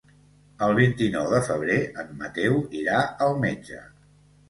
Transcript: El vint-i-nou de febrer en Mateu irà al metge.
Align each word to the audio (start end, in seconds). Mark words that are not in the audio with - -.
El 0.67 0.73
vint-i-nou 0.79 1.27
de 1.35 1.43
febrer 1.51 1.77
en 2.07 2.11
Mateu 2.25 2.61
irà 2.83 3.07
al 3.29 3.43
metge. 3.49 3.89